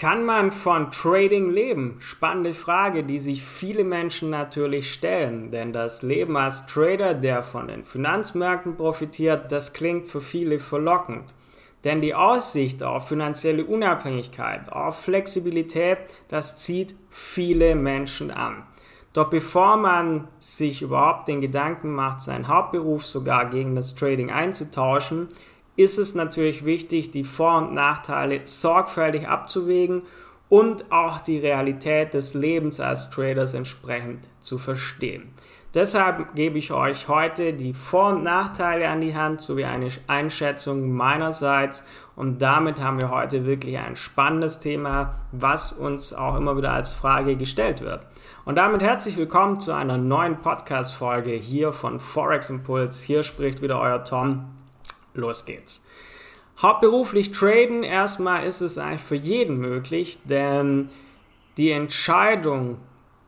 Kann 0.00 0.24
man 0.24 0.50
von 0.50 0.90
Trading 0.90 1.50
leben? 1.50 1.96
Spannende 1.98 2.54
Frage, 2.54 3.04
die 3.04 3.18
sich 3.18 3.44
viele 3.44 3.84
Menschen 3.84 4.30
natürlich 4.30 4.94
stellen. 4.94 5.50
Denn 5.50 5.74
das 5.74 6.00
Leben 6.00 6.38
als 6.38 6.64
Trader, 6.64 7.12
der 7.12 7.42
von 7.42 7.68
den 7.68 7.84
Finanzmärkten 7.84 8.78
profitiert, 8.78 9.52
das 9.52 9.74
klingt 9.74 10.06
für 10.06 10.22
viele 10.22 10.58
verlockend. 10.58 11.24
Denn 11.84 12.00
die 12.00 12.14
Aussicht 12.14 12.82
auf 12.82 13.08
finanzielle 13.08 13.62
Unabhängigkeit, 13.62 14.72
auf 14.72 15.02
Flexibilität, 15.02 15.98
das 16.28 16.56
zieht 16.56 16.94
viele 17.10 17.74
Menschen 17.74 18.30
an. 18.30 18.62
Doch 19.12 19.28
bevor 19.28 19.76
man 19.76 20.28
sich 20.38 20.80
überhaupt 20.80 21.28
den 21.28 21.42
Gedanken 21.42 21.90
macht, 21.94 22.22
seinen 22.22 22.48
Hauptberuf 22.48 23.04
sogar 23.04 23.50
gegen 23.50 23.74
das 23.74 23.94
Trading 23.96 24.30
einzutauschen, 24.30 25.28
ist 25.80 25.98
es 25.98 26.14
natürlich 26.14 26.66
wichtig, 26.66 27.10
die 27.10 27.24
Vor- 27.24 27.56
und 27.56 27.72
Nachteile 27.72 28.42
sorgfältig 28.44 29.26
abzuwägen 29.26 30.02
und 30.50 30.92
auch 30.92 31.20
die 31.20 31.38
Realität 31.38 32.12
des 32.12 32.34
Lebens 32.34 32.80
als 32.80 33.08
Traders 33.08 33.54
entsprechend 33.54 34.28
zu 34.40 34.58
verstehen. 34.58 35.32
Deshalb 35.72 36.34
gebe 36.34 36.58
ich 36.58 36.72
euch 36.72 37.08
heute 37.08 37.54
die 37.54 37.72
Vor- 37.72 38.10
und 38.10 38.24
Nachteile 38.24 38.88
an 38.88 39.00
die 39.00 39.14
Hand 39.14 39.40
sowie 39.40 39.64
eine 39.64 39.88
Einschätzung 40.08 40.92
meinerseits 40.92 41.84
und 42.16 42.42
damit 42.42 42.82
haben 42.82 42.98
wir 42.98 43.10
heute 43.10 43.46
wirklich 43.46 43.78
ein 43.78 43.96
spannendes 43.96 44.58
Thema, 44.58 45.14
was 45.32 45.72
uns 45.72 46.12
auch 46.12 46.36
immer 46.36 46.56
wieder 46.56 46.72
als 46.72 46.92
Frage 46.92 47.36
gestellt 47.36 47.80
wird. 47.80 48.04
Und 48.44 48.56
damit 48.56 48.82
herzlich 48.82 49.16
willkommen 49.16 49.60
zu 49.60 49.72
einer 49.72 49.96
neuen 49.96 50.40
Podcast-Folge 50.40 51.30
hier 51.30 51.72
von 51.72 52.00
Forex 52.00 52.50
Impuls. 52.50 53.02
Hier 53.02 53.22
spricht 53.22 53.62
wieder 53.62 53.80
euer 53.80 54.04
Tom 54.04 54.59
los 55.14 55.44
geht's. 55.44 55.84
Hauptberuflich 56.60 57.32
traden, 57.32 57.82
erstmal 57.82 58.44
ist 58.44 58.60
es 58.60 58.76
eigentlich 58.76 59.00
für 59.00 59.16
jeden 59.16 59.58
möglich, 59.58 60.18
denn 60.24 60.90
die 61.56 61.70
Entscheidung, 61.70 62.78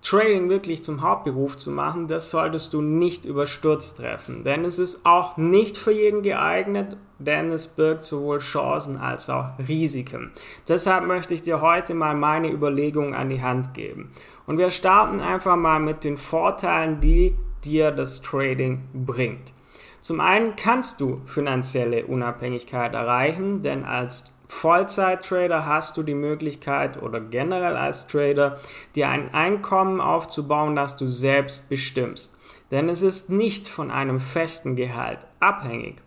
Trading 0.03 0.51
wirklich 0.51 0.83
zum 0.83 1.01
Hauptberuf 1.01 1.56
zu 1.56 1.71
machen, 1.71 2.09
das 2.09 2.31
solltest 2.31 2.73
du 2.73 2.83
nicht 2.83 3.25
überstürzt 3.25 3.98
treffen. 3.98 4.43
Denn 4.43 4.65
es 4.65 4.81
ist 4.81 5.06
auch 5.06 5.37
nicht 5.37 5.77
für 5.77 5.93
jeden 5.93 6.23
geeignet, 6.23 6.97
denn 7.21 7.53
es 7.53 7.69
birgt 7.69 8.03
sowohl 8.03 8.39
Chancen 8.39 8.97
als 8.97 9.31
auch 9.31 9.51
Risiken. 9.69 10.33
Deshalb 10.69 11.06
möchte 11.06 11.34
ich 11.34 11.43
dir 11.43 11.61
heute 11.61 11.95
mal 11.95 12.17
meine 12.17 12.51
Überlegungen 12.51 13.15
an 13.15 13.28
die 13.28 13.43
Hand 13.43 13.75
geben. 13.75 14.12
Und 14.45 14.59
wir 14.59 14.73
starten 14.73 15.21
einfach 15.21 15.55
mal 15.55 15.78
mit 15.78 16.03
den 16.03 16.19
Vorteilen, 16.19 17.01
die 17.01 17.37
dir 17.65 17.93
das 17.93 18.21
Trading 18.23 18.83
bringt. 18.93 19.55
Zum 20.03 20.20
einen 20.20 20.56
kannst 20.56 21.00
du 21.00 21.20
finanzielle 21.27 22.06
Unabhängigkeit 22.06 22.92
erreichen, 22.92 23.62
denn 23.62 23.84
als 23.84 24.25
Vollzeit-Trader 24.48 25.64
hast 25.64 25.97
du 25.97 26.03
die 26.03 26.17
Möglichkeit 26.17 27.00
oder 27.00 27.20
generell 27.20 27.77
als 27.77 28.09
Trader 28.09 28.59
dir 28.97 29.09
ein 29.09 29.33
Einkommen 29.33 30.00
aufzubauen, 30.00 30.75
das 30.75 30.97
du 30.97 31.06
selbst 31.06 31.69
bestimmst. 31.69 32.36
Denn 32.72 32.89
es 32.89 33.03
ist 33.03 33.31
nicht 33.31 33.69
von 33.69 33.92
einem 33.92 34.19
festen 34.19 34.75
Gehalt 34.75 35.20
abhängig. 35.39 36.03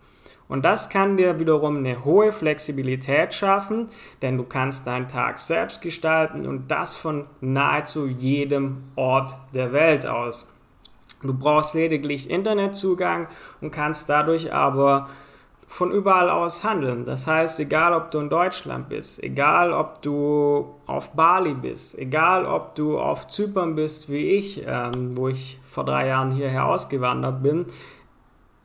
Und 0.46 0.66
das 0.66 0.90
kann 0.90 1.16
dir 1.16 1.40
wiederum 1.40 1.78
eine 1.78 2.04
hohe 2.04 2.32
Flexibilität 2.32 3.32
schaffen, 3.32 3.86
denn 4.20 4.36
du 4.36 4.44
kannst 4.44 4.86
deinen 4.86 5.08
Tag 5.08 5.38
selbst 5.38 5.80
gestalten 5.80 6.46
und 6.46 6.70
das 6.70 6.94
von 6.96 7.24
nahezu 7.40 8.06
jedem 8.06 8.84
Ort 8.94 9.34
der 9.54 9.72
Welt 9.72 10.04
aus. 10.06 10.52
Du 11.26 11.34
brauchst 11.34 11.74
lediglich 11.74 12.30
Internetzugang 12.30 13.28
und 13.60 13.70
kannst 13.70 14.08
dadurch 14.08 14.52
aber 14.52 15.08
von 15.68 15.90
überall 15.90 16.30
aus 16.30 16.62
handeln. 16.62 17.04
Das 17.04 17.26
heißt, 17.26 17.58
egal 17.60 17.92
ob 17.92 18.10
du 18.10 18.20
in 18.20 18.28
Deutschland 18.28 18.88
bist, 18.88 19.22
egal 19.22 19.72
ob 19.72 20.00
du 20.02 20.74
auf 20.86 21.12
Bali 21.12 21.54
bist, 21.54 21.98
egal 21.98 22.46
ob 22.46 22.74
du 22.76 22.98
auf 22.98 23.26
Zypern 23.26 23.74
bist 23.74 24.08
wie 24.08 24.30
ich, 24.36 24.64
ähm, 24.66 25.16
wo 25.16 25.28
ich 25.28 25.58
vor 25.68 25.84
drei 25.84 26.06
Jahren 26.06 26.30
hierher 26.30 26.66
ausgewandert 26.66 27.42
bin, 27.42 27.66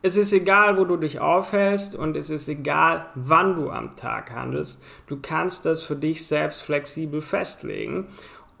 es 0.04 0.16
ist 0.16 0.32
egal, 0.32 0.78
wo 0.78 0.84
du 0.84 0.96
dich 0.96 1.20
aufhältst 1.20 1.94
und 1.94 2.16
es 2.16 2.28
ist 2.28 2.48
egal, 2.48 3.06
wann 3.14 3.54
du 3.54 3.70
am 3.70 3.94
Tag 3.94 4.34
handelst. 4.34 4.82
Du 5.06 5.18
kannst 5.22 5.64
das 5.64 5.84
für 5.84 5.94
dich 5.94 6.26
selbst 6.26 6.62
flexibel 6.62 7.20
festlegen 7.20 8.08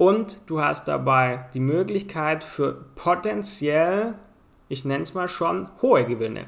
und 0.02 0.38
du 0.46 0.60
hast 0.60 0.88
dabei 0.88 1.44
die 1.54 1.60
Möglichkeit 1.60 2.42
für 2.42 2.86
potenziell, 2.96 4.14
ich 4.68 4.84
nenne 4.84 5.04
es 5.04 5.14
mal 5.14 5.28
schon, 5.28 5.68
hohe 5.80 6.04
Gewinne. 6.04 6.46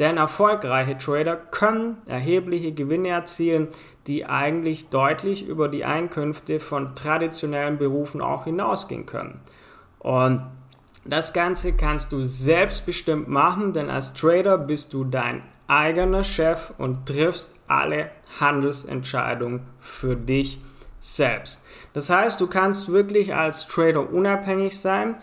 Denn 0.00 0.16
erfolgreiche 0.16 0.98
Trader 0.98 1.36
können 1.36 1.98
erhebliche 2.06 2.72
Gewinne 2.72 3.10
erzielen, 3.10 3.68
die 4.08 4.26
eigentlich 4.26 4.88
deutlich 4.88 5.46
über 5.46 5.68
die 5.68 5.84
Einkünfte 5.84 6.58
von 6.58 6.96
traditionellen 6.96 7.78
Berufen 7.78 8.20
auch 8.20 8.42
hinausgehen 8.42 9.06
können. 9.06 9.40
Und 10.00 10.42
das 11.04 11.32
Ganze 11.32 11.74
kannst 11.74 12.10
du 12.10 12.24
selbstbestimmt 12.24 13.28
machen, 13.28 13.72
denn 13.72 13.88
als 13.88 14.14
Trader 14.14 14.58
bist 14.58 14.92
du 14.92 15.04
dein 15.04 15.44
eigener 15.68 16.24
Chef 16.24 16.72
und 16.76 17.06
triffst 17.06 17.54
alle 17.68 18.10
Handelsentscheidungen 18.40 19.60
für 19.78 20.16
dich 20.16 20.60
selbst. 20.98 21.64
Das 21.92 22.10
heißt, 22.10 22.40
du 22.40 22.46
kannst 22.46 22.90
wirklich 22.90 23.34
als 23.34 23.66
Trader 23.66 24.12
unabhängig 24.12 24.78
sein. 24.78 25.16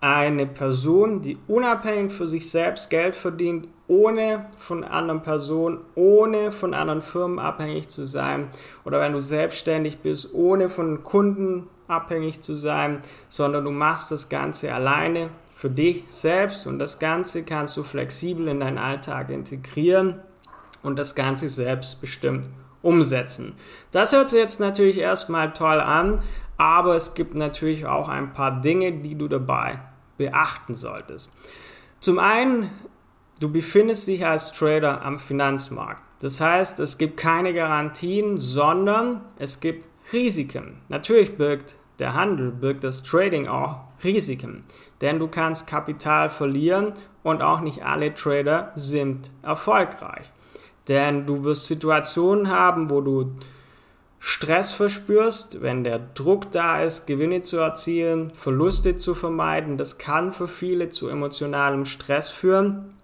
Eine 0.00 0.46
Person, 0.46 1.20
die 1.22 1.38
unabhängig 1.46 2.12
für 2.12 2.26
sich 2.26 2.50
selbst 2.50 2.90
Geld 2.90 3.14
verdient, 3.14 3.68
ohne 3.86 4.46
von 4.56 4.84
anderen 4.84 5.22
Personen, 5.22 5.80
ohne 5.94 6.50
von 6.50 6.74
anderen 6.74 7.02
Firmen 7.02 7.38
abhängig 7.38 7.88
zu 7.88 8.04
sein. 8.04 8.48
Oder 8.84 9.00
wenn 9.00 9.12
du 9.12 9.20
selbstständig 9.20 9.98
bist, 9.98 10.34
ohne 10.34 10.68
von 10.68 11.02
Kunden 11.02 11.68
abhängig 11.88 12.40
zu 12.40 12.54
sein, 12.54 13.02
sondern 13.28 13.64
du 13.64 13.70
machst 13.70 14.10
das 14.10 14.28
Ganze 14.28 14.74
alleine 14.74 15.30
für 15.54 15.70
dich 15.70 16.04
selbst 16.08 16.66
und 16.66 16.78
das 16.78 16.98
Ganze 16.98 17.44
kannst 17.44 17.76
du 17.76 17.84
flexibel 17.84 18.48
in 18.48 18.60
deinen 18.60 18.78
Alltag 18.78 19.30
integrieren 19.30 20.20
und 20.82 20.98
das 20.98 21.14
Ganze 21.14 21.48
selbstbestimmt 21.48 22.48
umsetzen. 22.82 23.54
Das 23.90 24.12
hört 24.12 24.30
sich 24.30 24.40
jetzt 24.40 24.60
natürlich 24.60 24.98
erstmal 24.98 25.52
toll 25.52 25.80
an, 25.80 26.20
aber 26.56 26.94
es 26.94 27.14
gibt 27.14 27.34
natürlich 27.34 27.86
auch 27.86 28.08
ein 28.08 28.32
paar 28.32 28.60
Dinge, 28.60 28.92
die 28.92 29.14
du 29.14 29.28
dabei 29.28 29.80
beachten 30.18 30.74
solltest. 30.74 31.36
Zum 32.00 32.18
einen, 32.18 32.70
du 33.40 33.50
befindest 33.50 34.08
dich 34.08 34.26
als 34.26 34.52
Trader 34.52 35.02
am 35.02 35.16
Finanzmarkt. 35.16 36.02
Das 36.20 36.40
heißt, 36.40 36.78
es 36.80 36.98
gibt 36.98 37.16
keine 37.16 37.52
Garantien, 37.52 38.38
sondern 38.38 39.22
es 39.38 39.60
gibt 39.60 39.88
Risiken. 40.12 40.80
Natürlich 40.88 41.36
birgt 41.36 41.76
der 41.98 42.14
Handel, 42.14 42.50
birgt 42.50 42.84
das 42.84 43.02
Trading 43.02 43.48
auch 43.48 43.80
Risiken, 44.04 44.64
denn 45.00 45.18
du 45.18 45.28
kannst 45.28 45.66
Kapital 45.66 46.30
verlieren 46.30 46.92
und 47.22 47.42
auch 47.42 47.60
nicht 47.60 47.84
alle 47.84 48.14
Trader 48.14 48.72
sind 48.74 49.30
erfolgreich. 49.42 50.32
Denn 50.88 51.26
du 51.26 51.44
wirst 51.44 51.66
Situationen 51.66 52.50
haben, 52.50 52.90
wo 52.90 53.00
du 53.00 53.32
Stress 54.18 54.70
verspürst, 54.70 55.62
wenn 55.62 55.82
der 55.82 55.98
Druck 55.98 56.52
da 56.52 56.82
ist, 56.82 57.06
Gewinne 57.06 57.42
zu 57.42 57.58
erzielen, 57.58 58.30
Verluste 58.30 58.96
zu 58.96 59.14
vermeiden. 59.14 59.78
Das 59.78 59.98
kann 59.98 60.32
für 60.32 60.46
viele 60.46 60.90
zu 60.90 61.08
emotionalem 61.08 61.84
Stress 61.84 62.30
führen. 62.30 62.94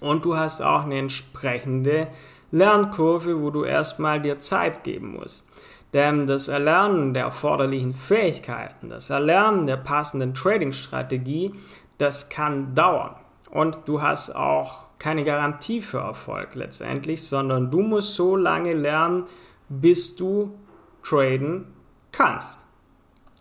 Und 0.00 0.24
du 0.24 0.36
hast 0.36 0.62
auch 0.62 0.84
eine 0.84 0.98
entsprechende 0.98 2.06
Lernkurve, 2.52 3.42
wo 3.42 3.50
du 3.50 3.64
erstmal 3.64 4.22
dir 4.22 4.38
Zeit 4.38 4.84
geben 4.84 5.16
musst. 5.18 5.46
Denn 5.94 6.26
das 6.26 6.48
Erlernen 6.48 7.14
der 7.14 7.24
erforderlichen 7.24 7.94
Fähigkeiten, 7.94 8.88
das 8.88 9.10
Erlernen 9.10 9.66
der 9.66 9.78
passenden 9.78 10.34
Trading-Strategie, 10.34 11.52
das 11.96 12.28
kann 12.28 12.74
dauern. 12.74 13.16
Und 13.50 13.78
du 13.86 14.02
hast 14.02 14.34
auch 14.34 14.84
keine 14.98 15.24
Garantie 15.24 15.80
für 15.80 15.98
Erfolg 15.98 16.54
letztendlich, 16.54 17.22
sondern 17.22 17.70
du 17.70 17.80
musst 17.80 18.14
so 18.14 18.36
lange 18.36 18.74
lernen, 18.74 19.24
bis 19.68 20.16
du 20.16 20.58
traden 21.02 21.66
kannst. 22.12 22.66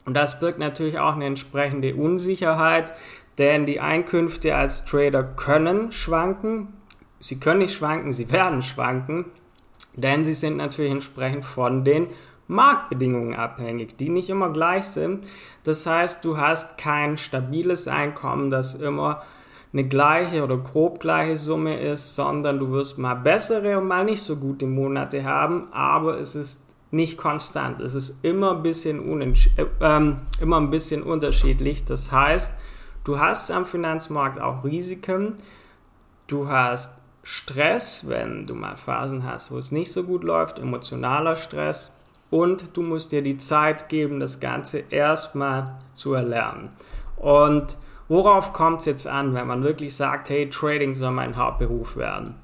Und 0.05 0.13
das 0.13 0.39
birgt 0.39 0.59
natürlich 0.59 0.99
auch 0.99 1.15
eine 1.15 1.25
entsprechende 1.25 1.95
Unsicherheit, 1.95 2.93
denn 3.37 3.65
die 3.65 3.79
Einkünfte 3.79 4.55
als 4.55 4.85
Trader 4.85 5.23
können 5.23 5.91
schwanken. 5.91 6.73
Sie 7.19 7.39
können 7.39 7.59
nicht 7.59 7.75
schwanken, 7.75 8.11
sie 8.11 8.31
werden 8.31 8.61
schwanken, 8.61 9.25
denn 9.95 10.23
sie 10.23 10.33
sind 10.33 10.57
natürlich 10.57 10.91
entsprechend 10.91 11.43
von 11.43 11.83
den 11.83 12.07
Marktbedingungen 12.47 13.35
abhängig, 13.35 13.97
die 13.97 14.09
nicht 14.09 14.29
immer 14.29 14.51
gleich 14.51 14.85
sind. 14.85 15.27
Das 15.63 15.85
heißt, 15.85 16.23
du 16.23 16.37
hast 16.37 16.77
kein 16.77 17.17
stabiles 17.17 17.87
Einkommen, 17.87 18.49
das 18.49 18.75
immer 18.75 19.23
eine 19.77 19.87
gleiche 19.87 20.43
oder 20.43 20.57
grob 20.57 20.99
gleiche 20.99 21.37
Summe 21.37 21.79
ist, 21.79 22.15
sondern 22.15 22.57
du 22.57 22.71
wirst 22.71 22.97
mal 22.97 23.13
bessere 23.13 23.77
und 23.77 23.87
mal 23.87 24.05
nicht 24.05 24.23
so 24.23 24.37
gute 24.37 24.65
Monate 24.65 25.23
haben, 25.23 25.71
aber 25.71 26.17
es 26.19 26.35
ist 26.35 26.63
nicht 26.89 27.17
konstant. 27.17 27.79
Es 27.81 27.93
ist 27.93 28.23
immer 28.23 28.51
ein 28.53 28.63
bisschen, 28.63 29.21
äh, 29.21 29.65
ähm, 29.81 30.17
immer 30.41 30.59
ein 30.59 30.71
bisschen 30.71 31.03
unterschiedlich. 31.03 31.85
Das 31.85 32.11
heißt, 32.11 32.53
du 33.03 33.19
hast 33.19 33.51
am 33.51 33.65
Finanzmarkt 33.67 34.41
auch 34.41 34.63
Risiken, 34.63 35.35
du 36.25 36.47
hast 36.47 36.97
Stress, 37.21 38.07
wenn 38.07 38.47
du 38.47 38.55
mal 38.55 38.77
Phasen 38.77 39.25
hast, 39.25 39.51
wo 39.51 39.57
es 39.57 39.71
nicht 39.71 39.91
so 39.91 40.03
gut 40.03 40.23
läuft, 40.23 40.59
emotionaler 40.59 41.35
Stress 41.35 41.93
und 42.31 42.75
du 42.75 42.81
musst 42.81 43.11
dir 43.11 43.21
die 43.21 43.37
Zeit 43.37 43.89
geben, 43.89 44.19
das 44.19 44.39
Ganze 44.39 44.79
erstmal 44.89 45.75
zu 45.93 46.13
erlernen. 46.13 46.69
Und 47.17 47.77
worauf 48.07 48.53
kommt 48.53 48.81
es 48.81 48.85
jetzt 48.85 49.07
an, 49.07 49.33
wenn 49.33 49.47
man 49.47 49.63
wirklich 49.63 49.95
sagt, 49.95 50.29
hey, 50.29 50.49
Trading 50.49 50.93
soll 50.93 51.11
mein 51.11 51.35
Hauptberuf 51.35 51.97
werden? 51.97 52.35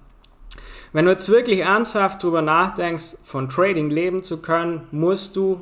Wenn 0.91 1.05
du 1.05 1.11
jetzt 1.11 1.29
wirklich 1.29 1.61
ernsthaft 1.61 2.23
darüber 2.23 2.41
nachdenkst, 2.41 3.17
von 3.25 3.49
Trading 3.49 3.89
leben 3.89 4.21
zu 4.21 4.41
können, 4.41 4.87
musst 4.91 5.35
du 5.35 5.61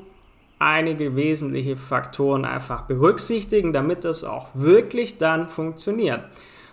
einige 0.59 1.15
wesentliche 1.15 1.75
Faktoren 1.75 2.45
einfach 2.45 2.81
berücksichtigen, 2.81 3.74
damit 3.74 4.06
das 4.06 4.24
auch 4.24 4.50
wirklich 4.53 5.18
dann 5.18 5.48
funktioniert. 5.48 6.21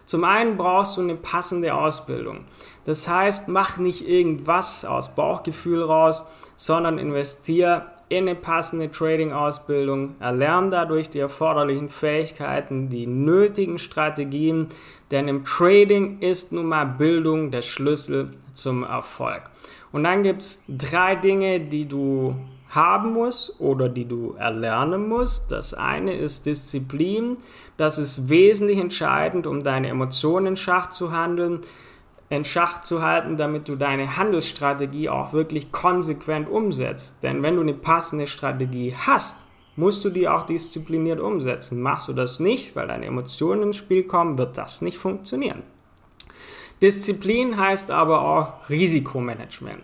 Zum 0.04 0.24
einen 0.24 0.56
brauchst 0.56 0.96
du 0.96 1.02
eine 1.02 1.14
passende 1.14 1.74
Ausbildung. 1.74 2.44
Das 2.84 3.06
heißt, 3.06 3.48
mach 3.48 3.76
nicht 3.76 4.08
irgendwas 4.08 4.84
aus 4.84 5.14
Bauchgefühl 5.14 5.82
raus, 5.82 6.26
sondern 6.56 6.98
investiere 6.98 7.86
in 8.08 8.28
eine 8.28 8.34
passende 8.34 8.90
Trading-Ausbildung, 8.90 10.14
erlerne 10.20 10.70
dadurch 10.70 11.10
die 11.10 11.18
erforderlichen 11.18 11.88
Fähigkeiten, 11.88 12.88
die 12.88 13.06
nötigen 13.06 13.78
Strategien, 13.78 14.68
denn 15.10 15.28
im 15.28 15.44
Trading 15.44 16.18
ist 16.20 16.52
nun 16.52 16.66
mal 16.66 16.84
Bildung 16.84 17.50
der 17.50 17.62
Schlüssel 17.62 18.30
zum 18.54 18.82
Erfolg. 18.82 19.42
Und 19.92 20.04
dann 20.04 20.22
gibt 20.22 20.42
es 20.42 20.64
drei 20.68 21.16
Dinge, 21.16 21.60
die 21.60 21.86
du 21.86 22.34
haben 22.70 23.14
musst 23.14 23.58
oder 23.60 23.88
die 23.88 24.04
du 24.04 24.34
erlernen 24.38 25.08
musst. 25.08 25.50
Das 25.50 25.72
eine 25.72 26.14
ist 26.14 26.46
Disziplin. 26.46 27.38
Das 27.76 27.98
ist 27.98 28.28
wesentlich 28.28 28.78
entscheidend, 28.78 29.46
um 29.46 29.62
deine 29.62 29.88
Emotionen 29.88 30.48
in 30.48 30.56
Schach 30.56 30.90
zu 30.90 31.12
handeln, 31.12 31.60
in 32.30 32.44
Schach 32.44 32.82
zu 32.82 33.02
halten, 33.02 33.36
damit 33.36 33.68
du 33.68 33.76
deine 33.76 34.16
Handelsstrategie 34.16 35.08
auch 35.08 35.32
wirklich 35.32 35.72
konsequent 35.72 36.48
umsetzt. 36.48 37.22
Denn 37.22 37.42
wenn 37.42 37.56
du 37.56 37.62
eine 37.62 37.74
passende 37.74 38.26
Strategie 38.26 38.94
hast, 39.06 39.44
musst 39.76 40.04
du 40.04 40.10
die 40.10 40.28
auch 40.28 40.42
diszipliniert 40.42 41.20
umsetzen. 41.20 41.80
Machst 41.80 42.08
du 42.08 42.12
das 42.12 42.40
nicht, 42.40 42.76
weil 42.76 42.88
deine 42.88 43.06
Emotionen 43.06 43.62
ins 43.62 43.76
Spiel 43.76 44.02
kommen, 44.02 44.36
wird 44.36 44.58
das 44.58 44.82
nicht 44.82 44.98
funktionieren. 44.98 45.62
Disziplin 46.82 47.58
heißt 47.58 47.90
aber 47.90 48.22
auch 48.22 48.68
Risikomanagement. 48.68 49.82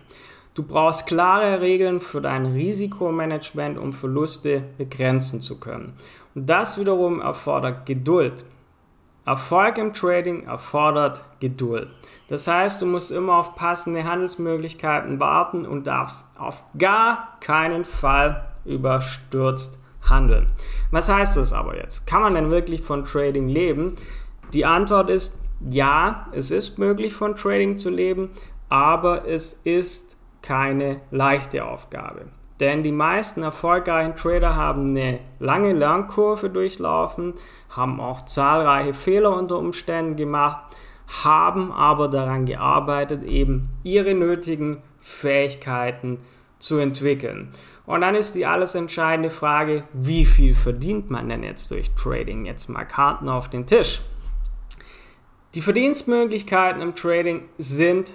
Du 0.53 0.63
brauchst 0.63 1.07
klare 1.07 1.59
Regeln 1.59 1.99
für 1.99 2.21
dein 2.21 2.45
Risikomanagement, 2.45 3.77
um 3.77 3.91
Verluste 3.91 4.63
begrenzen 4.77 5.41
zu 5.41 5.59
können. 5.59 5.93
Und 6.33 6.49
das 6.49 6.79
wiederum 6.79 7.19
erfordert 7.19 7.85
Geduld. 7.85 8.45
Erfolg 9.25 9.79
im 9.79 9.93
Trading 9.93 10.45
erfordert 10.45 11.23
Geduld. 11.39 11.89
Das 12.27 12.47
heißt, 12.47 12.81
du 12.81 12.85
musst 12.85 13.11
immer 13.11 13.37
auf 13.37 13.55
passende 13.55 14.03
Handelsmöglichkeiten 14.03 15.19
warten 15.19 15.65
und 15.65 15.87
darfst 15.87 16.25
auf 16.37 16.63
gar 16.77 17.37
keinen 17.39 17.85
Fall 17.85 18.45
überstürzt 18.65 19.79
handeln. 20.09 20.47
Was 20.91 21.09
heißt 21.09 21.37
das 21.37 21.53
aber 21.53 21.75
jetzt? 21.75 22.05
Kann 22.05 22.21
man 22.21 22.35
denn 22.35 22.51
wirklich 22.51 22.81
von 22.81 23.05
Trading 23.05 23.47
leben? 23.47 23.95
Die 24.53 24.65
Antwort 24.65 25.09
ist 25.09 25.39
ja, 25.71 26.27
es 26.31 26.51
ist 26.51 26.77
möglich 26.77 27.13
von 27.13 27.35
Trading 27.35 27.77
zu 27.77 27.89
leben, 27.89 28.29
aber 28.69 29.27
es 29.27 29.53
ist 29.63 30.17
keine 30.41 31.01
leichte 31.09 31.65
Aufgabe. 31.65 32.27
Denn 32.59 32.83
die 32.83 32.91
meisten 32.91 33.43
erfolgreichen 33.43 34.15
Trader 34.15 34.55
haben 34.55 34.89
eine 34.89 35.19
lange 35.39 35.73
Lernkurve 35.73 36.49
durchlaufen, 36.49 37.33
haben 37.69 37.99
auch 37.99 38.21
zahlreiche 38.21 38.93
Fehler 38.93 39.35
unter 39.35 39.57
Umständen 39.57 40.15
gemacht, 40.15 40.75
haben 41.23 41.71
aber 41.71 42.07
daran 42.07 42.45
gearbeitet, 42.45 43.23
eben 43.23 43.63
ihre 43.83 44.13
nötigen 44.13 44.77
Fähigkeiten 44.99 46.19
zu 46.59 46.77
entwickeln. 46.77 47.51
Und 47.85 48.01
dann 48.01 48.15
ist 48.15 48.35
die 48.35 48.45
alles 48.45 48.73
entscheidende 48.73 49.29
Frage, 49.29 49.83
wie 49.93 50.25
viel 50.25 50.55
verdient 50.55 51.11
man 51.11 51.29
denn 51.29 51.43
jetzt 51.43 51.69
durch 51.71 51.93
Trading? 51.93 52.45
Jetzt 52.45 52.69
mal 52.69 52.85
Karten 52.85 53.29
auf 53.29 53.49
den 53.49 53.67
Tisch. 53.67 54.01
Die 55.53 55.61
Verdienstmöglichkeiten 55.61 56.81
im 56.81 56.95
Trading 56.95 57.43
sind 57.57 58.13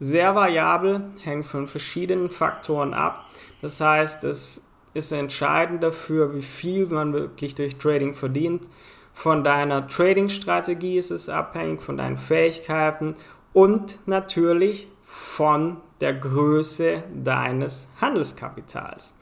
sehr 0.00 0.34
variabel, 0.34 1.02
hängt 1.22 1.46
von 1.46 1.68
verschiedenen 1.68 2.30
Faktoren 2.30 2.94
ab. 2.94 3.26
Das 3.62 3.80
heißt, 3.80 4.24
es 4.24 4.66
ist 4.94 5.12
entscheidend 5.12 5.82
dafür, 5.82 6.34
wie 6.34 6.42
viel 6.42 6.86
man 6.86 7.12
wirklich 7.12 7.54
durch 7.54 7.76
Trading 7.76 8.14
verdient. 8.14 8.66
Von 9.12 9.44
deiner 9.44 9.86
Trading-Strategie 9.86 10.96
ist 10.98 11.10
es 11.10 11.28
abhängig, 11.28 11.82
von 11.82 11.98
deinen 11.98 12.16
Fähigkeiten 12.16 13.14
und 13.52 13.98
natürlich 14.06 14.88
von 15.04 15.76
der 16.00 16.14
Größe 16.14 17.02
deines 17.14 17.88
Handelskapitals. 18.00 19.14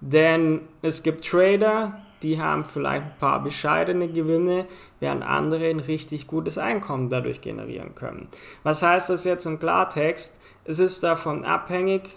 Denn 0.00 0.62
es 0.82 1.02
gibt 1.02 1.24
Trader, 1.24 2.02
die 2.22 2.40
haben 2.40 2.64
vielleicht 2.64 3.04
ein 3.04 3.18
paar 3.18 3.42
bescheidene 3.42 4.08
Gewinne, 4.08 4.66
während 5.00 5.22
andere 5.22 5.68
ein 5.68 5.80
richtig 5.80 6.26
gutes 6.26 6.58
Einkommen 6.58 7.08
dadurch 7.08 7.40
generieren 7.40 7.94
können. 7.94 8.28
Was 8.62 8.82
heißt 8.82 9.10
das 9.10 9.24
jetzt 9.24 9.46
im 9.46 9.58
Klartext? 9.58 10.40
Es 10.64 10.78
ist 10.78 11.02
davon 11.02 11.44
abhängig, 11.44 12.16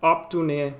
ob 0.00 0.30
du 0.30 0.42
eine 0.42 0.74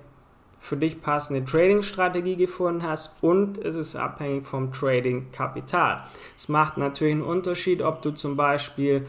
für 0.61 0.76
dich 0.76 1.00
passende 1.00 1.44
Trading-Strategie 1.44 2.37
gefunden 2.37 2.82
hast 2.82 3.17
und 3.22 3.56
es 3.58 3.75
ist 3.75 3.96
abhängig 3.96 4.46
vom 4.46 4.72
Trading-Kapital. 4.72 6.05
Es 6.37 6.49
macht 6.49 6.76
natürlich 6.76 7.14
einen 7.14 7.22
Unterschied, 7.22 7.81
ob 7.81 8.02
du 8.02 8.11
zum 8.11 8.37
Beispiel, 8.37 9.06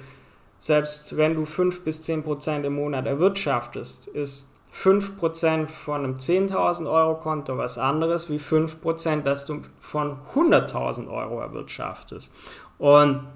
selbst 0.57 1.17
wenn 1.17 1.35
du 1.35 1.45
5 1.45 1.83
bis 1.83 2.03
10 2.03 2.23
Prozent 2.23 2.65
im 2.65 2.75
Monat 2.75 3.05
erwirtschaftest, 3.05 4.07
ist 4.07 4.50
5% 4.73 5.69
von 5.69 6.03
einem 6.03 6.15
10.000 6.15 6.89
Euro 6.89 7.15
Konto 7.19 7.57
was 7.57 7.77
anderes 7.77 8.29
wie 8.29 8.37
5%, 8.37 9.21
dass 9.21 9.45
du 9.45 9.61
von 9.77 10.17
100.000 10.33 11.09
Euro 11.09 11.41
erwirtschaftest. 11.41 12.33
Und 12.77 13.27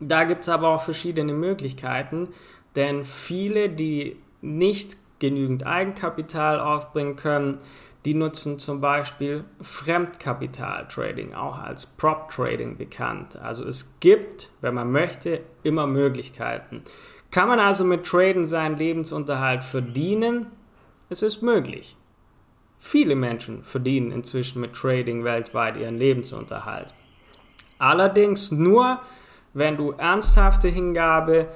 da 0.00 0.24
gibt 0.24 0.42
es 0.42 0.48
aber 0.48 0.68
auch 0.68 0.82
verschiedene 0.82 1.32
Möglichkeiten, 1.32 2.28
denn 2.74 3.04
viele, 3.04 3.68
die 3.68 4.16
nicht 4.40 4.96
genügend 5.18 5.66
Eigenkapital 5.66 6.58
aufbringen 6.58 7.16
können, 7.16 7.58
die 8.04 8.14
nutzen 8.14 8.58
zum 8.58 8.80
Beispiel 8.80 9.44
Fremdkapital-Trading, 9.60 11.34
auch 11.34 11.58
als 11.58 11.84
Prop-Trading 11.86 12.78
bekannt. 12.78 13.36
Also 13.36 13.66
es 13.66 14.00
gibt, 14.00 14.50
wenn 14.62 14.74
man 14.74 14.90
möchte, 14.90 15.42
immer 15.62 15.86
Möglichkeiten. 15.86 16.82
Kann 17.30 17.48
man 17.48 17.60
also 17.60 17.84
mit 17.84 18.04
Traden 18.04 18.46
seinen 18.46 18.78
Lebensunterhalt 18.78 19.62
verdienen? 19.64 20.46
Es 21.10 21.22
ist 21.22 21.42
möglich. 21.42 21.96
Viele 22.78 23.16
Menschen 23.16 23.64
verdienen 23.64 24.12
inzwischen 24.12 24.60
mit 24.60 24.74
Trading 24.74 25.24
weltweit 25.24 25.76
ihren 25.76 25.98
Lebensunterhalt. 25.98 26.94
Allerdings 27.78 28.52
nur, 28.52 29.00
wenn 29.52 29.76
du 29.76 29.90
ernsthafte 29.90 30.68
Hingabe, 30.68 31.48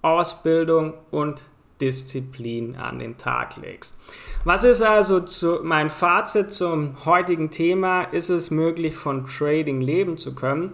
Ausbildung 0.00 0.94
und 1.10 1.42
Disziplin 1.82 2.76
an 2.76 2.98
den 3.00 3.18
Tag 3.18 3.58
legst. 3.58 4.00
Was 4.44 4.64
ist 4.64 4.80
also 4.80 5.20
zu, 5.20 5.60
mein 5.62 5.90
Fazit 5.90 6.52
zum 6.52 7.04
heutigen 7.04 7.50
Thema? 7.50 8.04
Ist 8.04 8.30
es 8.30 8.50
möglich, 8.50 8.96
von 8.96 9.26
Trading 9.26 9.82
leben 9.82 10.16
zu 10.16 10.34
können? 10.34 10.72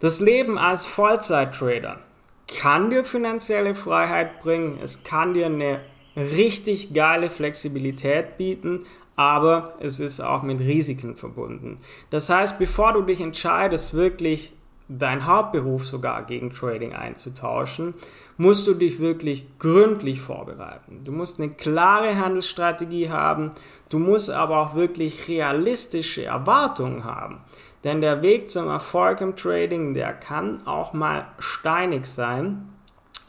Das 0.00 0.18
Leben 0.18 0.58
als 0.58 0.84
Vollzeit-Trader 0.84 2.00
kann 2.48 2.90
dir 2.90 3.04
finanzielle 3.04 3.76
Freiheit 3.76 4.40
bringen. 4.40 4.78
Es 4.82 5.04
kann 5.04 5.34
dir 5.34 5.46
eine 5.46 5.80
richtig 6.18 6.92
geile 6.92 7.30
Flexibilität 7.30 8.36
bieten, 8.36 8.84
aber 9.16 9.74
es 9.80 10.00
ist 10.00 10.20
auch 10.20 10.42
mit 10.42 10.60
Risiken 10.60 11.16
verbunden. 11.16 11.78
Das 12.10 12.30
heißt, 12.30 12.58
bevor 12.58 12.92
du 12.92 13.02
dich 13.02 13.20
entscheidest, 13.20 13.94
wirklich 13.94 14.52
dein 14.88 15.26
Hauptberuf 15.26 15.86
sogar 15.86 16.24
gegen 16.24 16.52
Trading 16.52 16.94
einzutauschen, 16.94 17.94
musst 18.36 18.66
du 18.66 18.74
dich 18.74 19.00
wirklich 19.00 19.46
gründlich 19.58 20.20
vorbereiten. 20.20 21.02
Du 21.04 21.12
musst 21.12 21.38
eine 21.38 21.50
klare 21.50 22.16
Handelsstrategie 22.16 23.10
haben, 23.10 23.52
du 23.90 23.98
musst 23.98 24.30
aber 24.30 24.58
auch 24.58 24.74
wirklich 24.74 25.28
realistische 25.28 26.24
Erwartungen 26.24 27.04
haben. 27.04 27.40
Denn 27.84 28.00
der 28.00 28.22
Weg 28.22 28.48
zum 28.48 28.68
Erfolg 28.68 29.20
im 29.20 29.36
Trading, 29.36 29.94
der 29.94 30.12
kann 30.12 30.66
auch 30.66 30.92
mal 30.92 31.26
steinig 31.38 32.06
sein. 32.06 32.68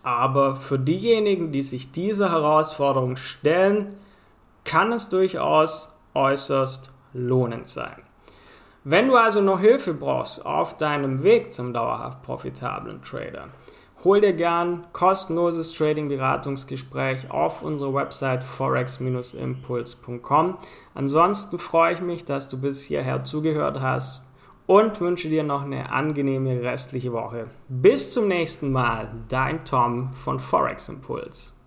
Aber 0.03 0.55
für 0.55 0.79
diejenigen, 0.79 1.51
die 1.51 1.63
sich 1.63 1.91
dieser 1.91 2.31
Herausforderung 2.31 3.15
stellen, 3.15 3.95
kann 4.63 4.91
es 4.91 5.09
durchaus 5.09 5.91
äußerst 6.13 6.91
lohnend 7.13 7.67
sein. 7.67 8.03
Wenn 8.83 9.07
du 9.07 9.15
also 9.15 9.41
noch 9.41 9.59
Hilfe 9.59 9.93
brauchst 9.93 10.45
auf 10.45 10.77
deinem 10.77 11.23
Weg 11.23 11.53
zum 11.53 11.73
dauerhaft 11.73 12.21
profitablen 12.23 13.01
Trader, 13.01 13.49
hol 14.03 14.21
dir 14.21 14.33
gern 14.33 14.85
kostenloses 14.93 15.73
Trading-Beratungsgespräch 15.73 17.29
auf 17.29 17.61
unserer 17.61 17.93
Website 17.93 18.43
forex-impuls.com. 18.43 20.57
Ansonsten 20.93 21.59
freue 21.59 21.93
ich 21.93 22.01
mich, 22.01 22.23
dass 22.23 22.47
du 22.47 22.61
bis 22.61 22.85
hierher 22.85 23.25
zugehört 23.25 23.81
hast 23.81 24.28
und 24.69 25.01
wünsche 25.01 25.29
dir 25.29 25.41
noch 25.41 25.63
eine 25.63 25.91
angenehme 25.91 26.61
restliche 26.61 27.11
Woche. 27.11 27.47
Bis 27.69 28.13
zum 28.13 28.27
nächsten 28.27 28.71
Mal, 28.71 29.11
dein 29.27 29.65
Tom 29.65 30.13
von 30.13 30.37
Forex 30.37 30.89
Impuls. 30.89 31.58